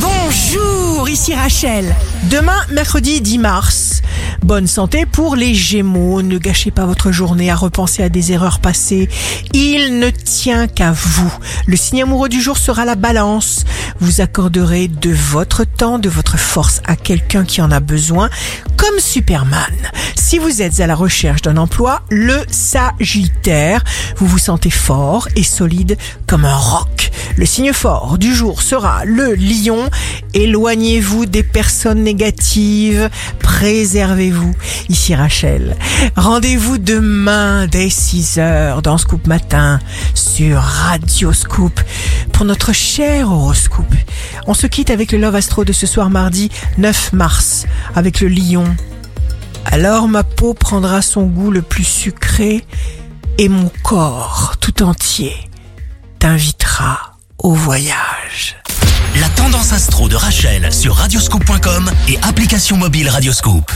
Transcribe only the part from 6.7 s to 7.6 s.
pas votre journée à